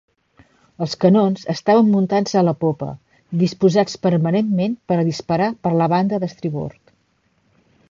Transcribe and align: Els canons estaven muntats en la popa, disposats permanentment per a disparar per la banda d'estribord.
Els 0.85 0.93
canons 1.03 1.43
estaven 1.53 1.91
muntats 1.95 2.33
en 2.41 2.47
la 2.47 2.53
popa, 2.63 2.89
disposats 3.43 3.99
permanentment 4.07 4.75
per 4.89 4.99
a 5.01 5.07
disparar 5.13 5.53
per 5.67 5.77
la 5.83 5.93
banda 5.95 6.23
d'estribord. 6.25 6.83